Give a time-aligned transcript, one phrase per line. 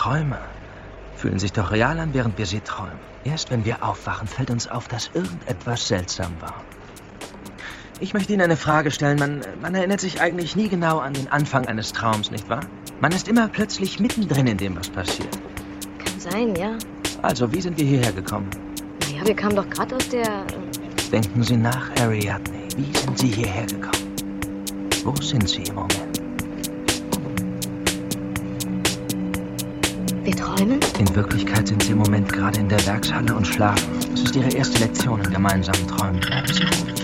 [0.00, 0.38] Träume
[1.14, 2.98] fühlen sich doch real an, während wir sie träumen.
[3.24, 6.54] Erst wenn wir aufwachen, fällt uns auf, dass irgendetwas seltsam war.
[8.00, 9.18] Ich möchte Ihnen eine Frage stellen.
[9.18, 12.62] Man, man erinnert sich eigentlich nie genau an den Anfang eines Traums, nicht wahr?
[13.00, 15.38] Man ist immer plötzlich mittendrin in dem, was passiert.
[16.02, 16.78] Kann sein, ja.
[17.20, 18.48] Also, wie sind wir hierher gekommen?
[19.02, 20.46] Naja, wir kamen doch gerade aus der...
[21.12, 22.68] Denken Sie nach, Ariadne.
[22.76, 24.16] Wie sind Sie hierher gekommen?
[25.04, 26.09] Wo sind Sie im Moment?
[30.40, 30.80] Wir träumen?
[30.98, 33.90] In Wirklichkeit sind Sie im Moment gerade in der Werkshalle und schlafen.
[34.14, 36.20] Es ist Ihre erste Lektion in gemeinsamen Träumen.
[36.20, 36.99] Bleiben Sie ruhig.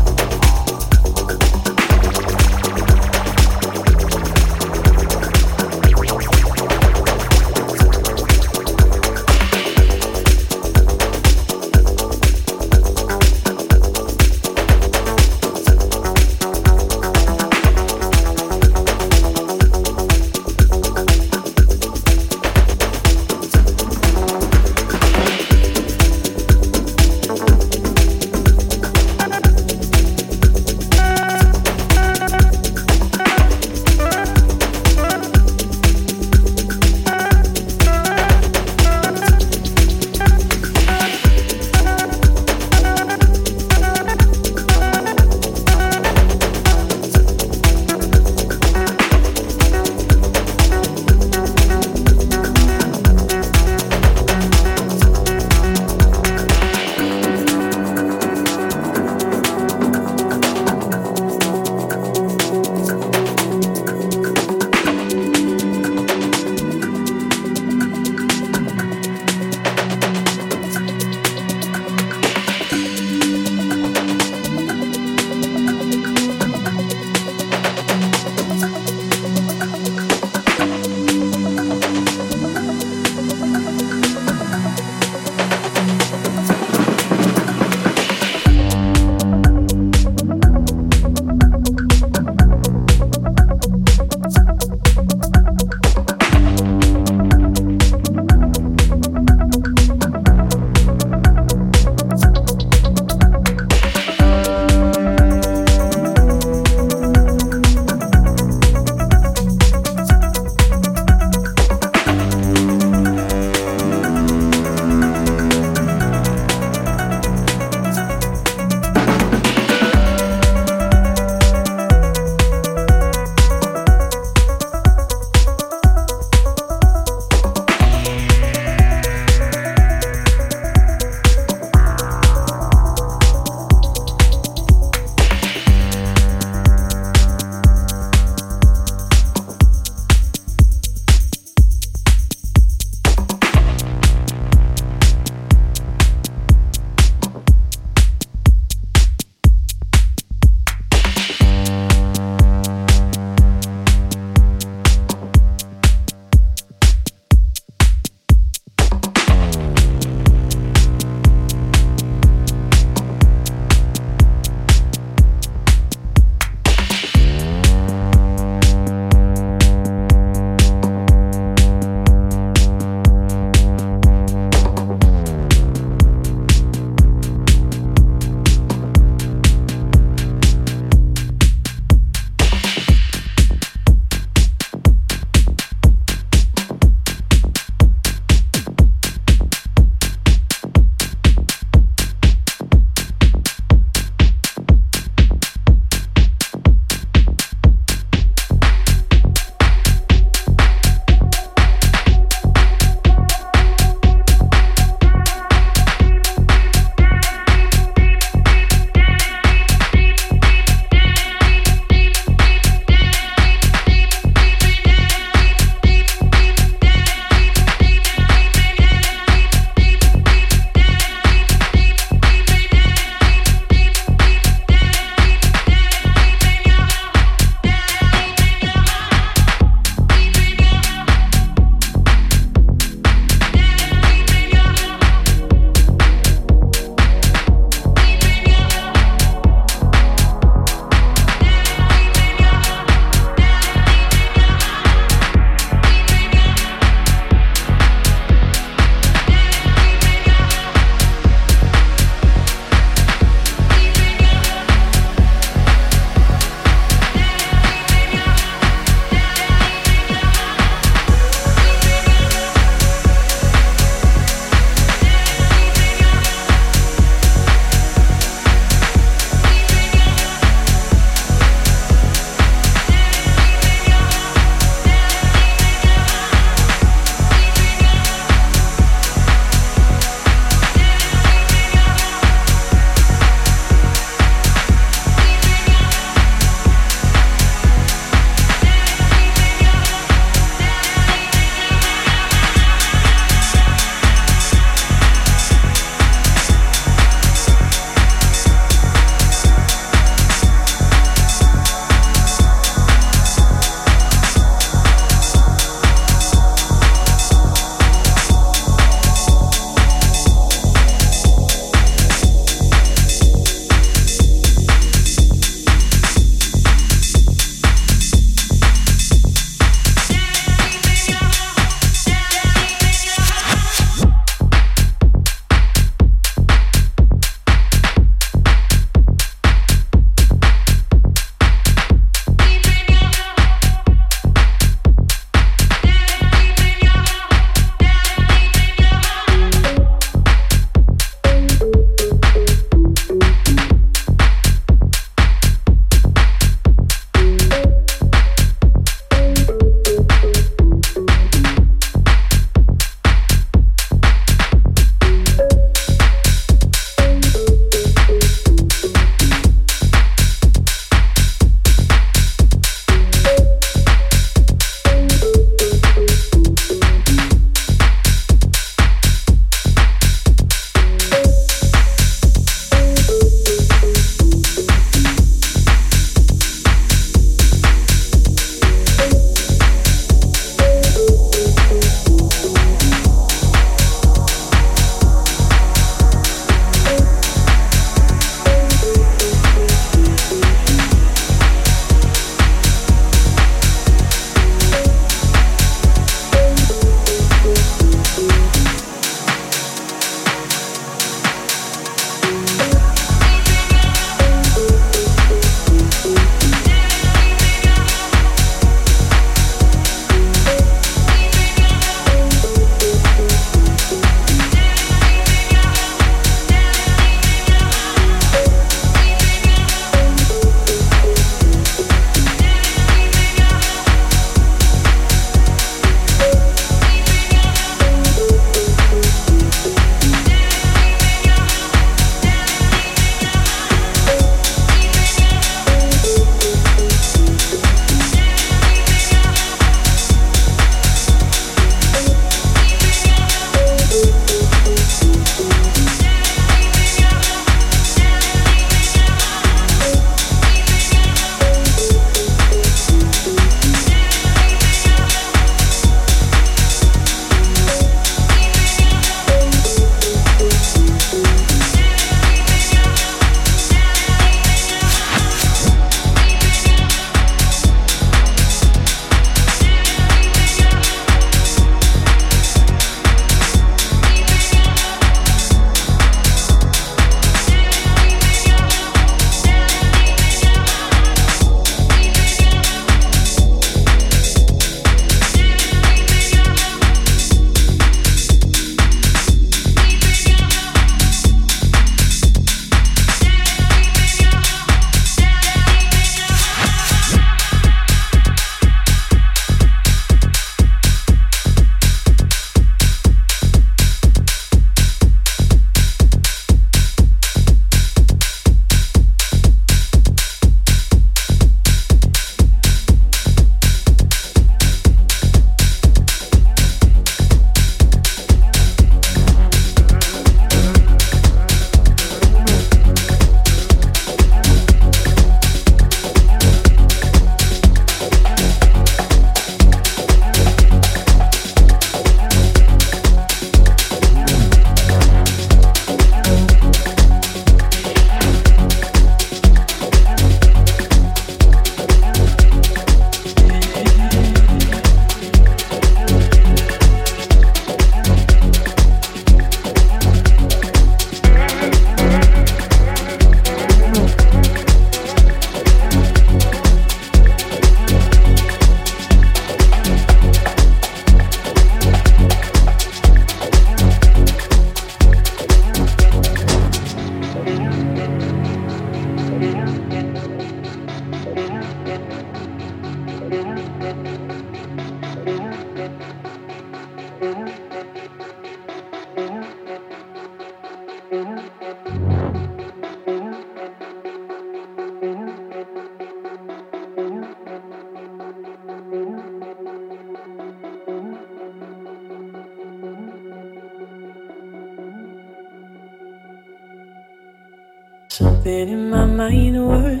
[599.22, 600.00] Mind was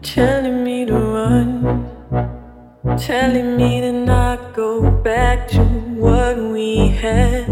[0.00, 1.50] telling me to run,
[2.96, 5.62] telling me to not go back to
[6.02, 7.44] what we had.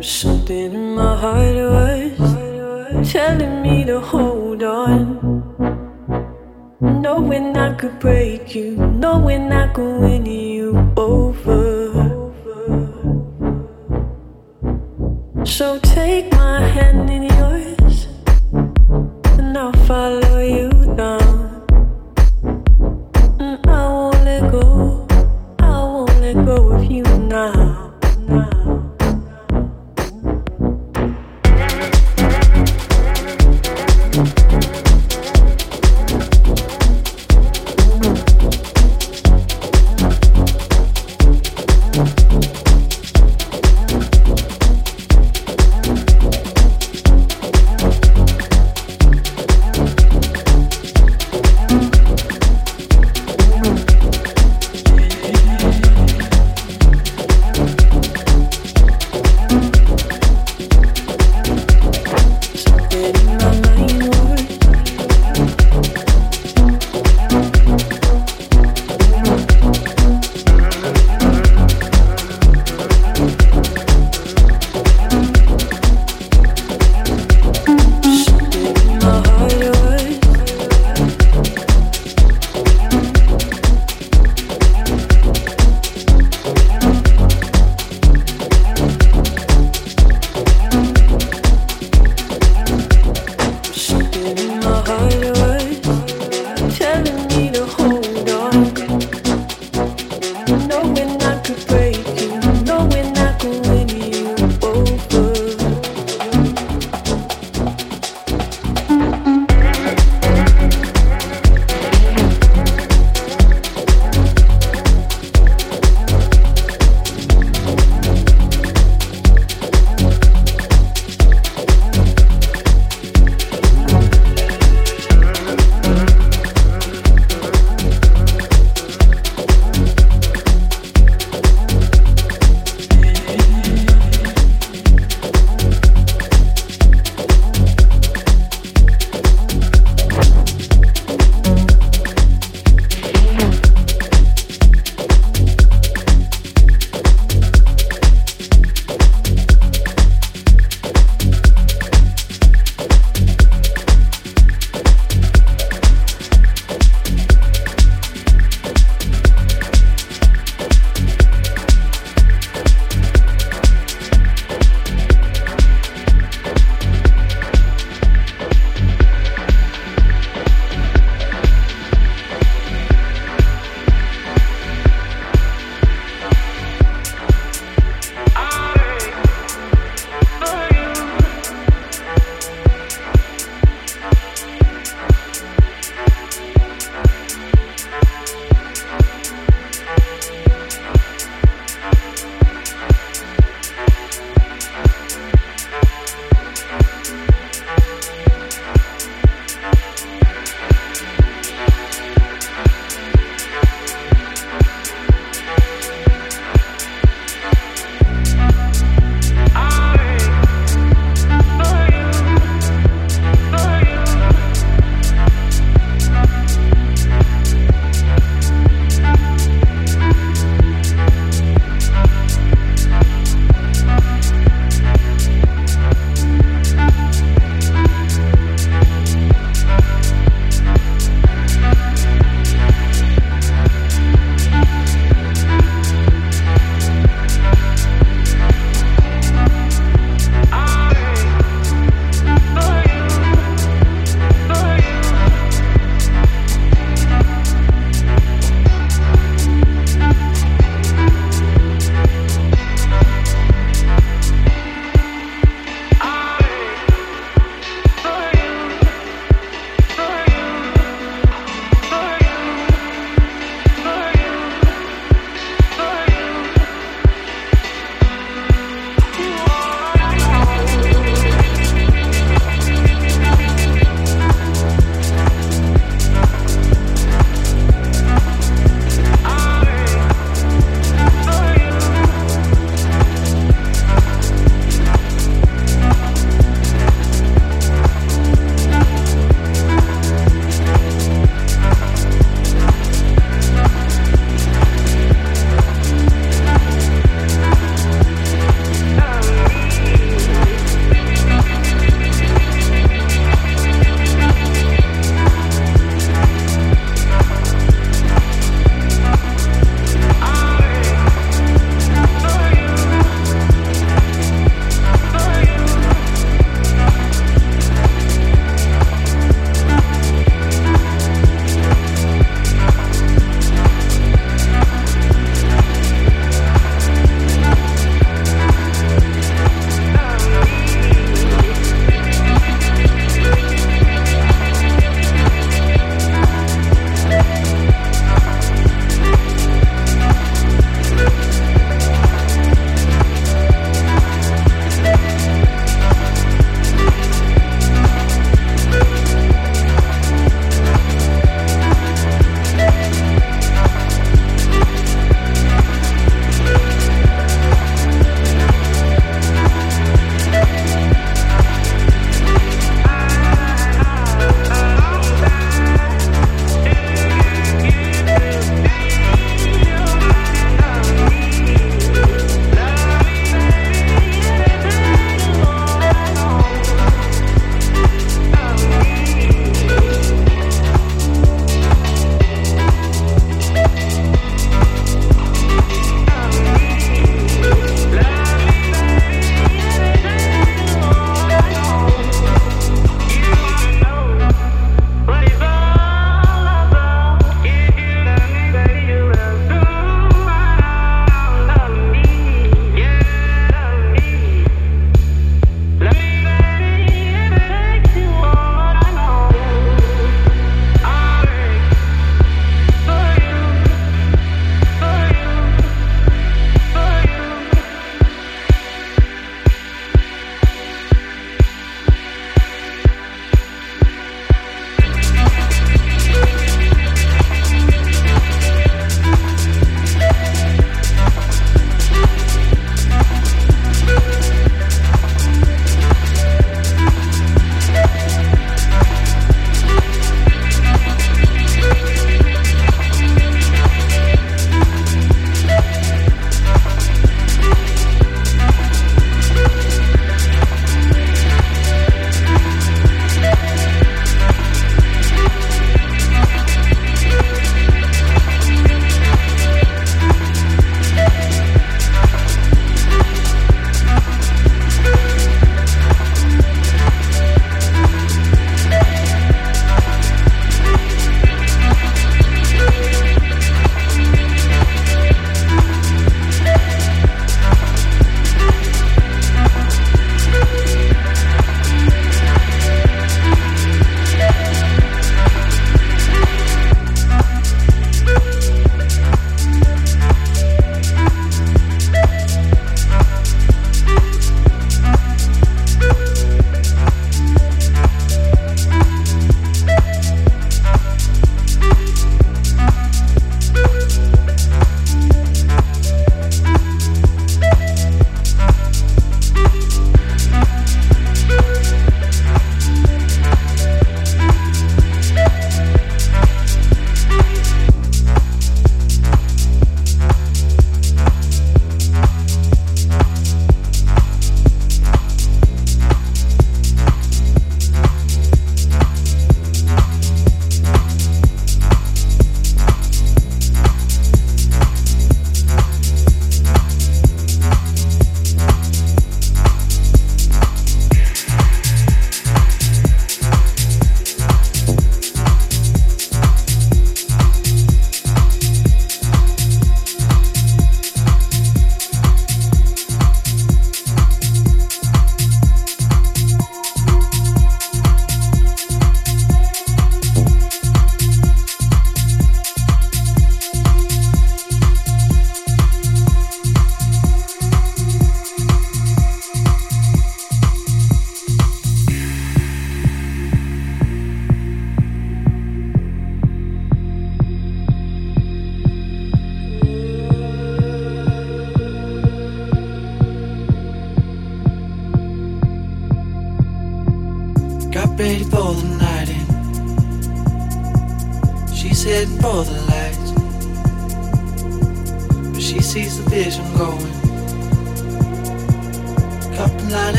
[0.00, 4.98] Something in my heart was telling me to hold on,
[6.80, 11.73] knowing I could break you, knowing I could win you over.
[15.44, 18.06] So take my hand in yours,
[19.38, 20.73] and I'll follow you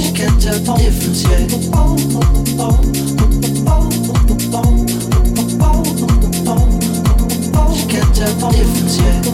[0.00, 1.50] She can't tell the difference yet.
[7.74, 9.24] She can't tell the difference yet.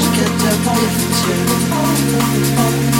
[0.00, 1.20] She can't tell the difference
[2.88, 2.93] yet.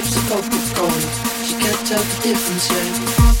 [0.00, 1.00] Sips the Coca-Cola.
[1.44, 3.39] She can't tell the difference yet.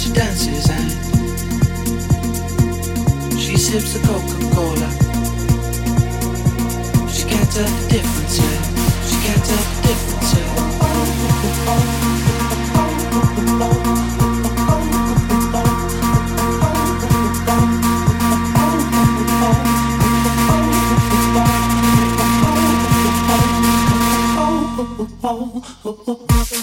[0.00, 0.90] she dances and
[3.38, 4.90] she sips the Coca-Cola.
[7.10, 8.36] She can't tell the difference.
[9.10, 10.48] She can't tell the difference yet.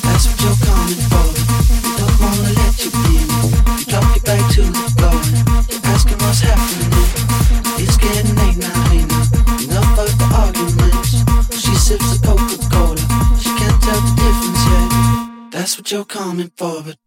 [0.04, 0.37] That's
[16.08, 17.07] coming forward.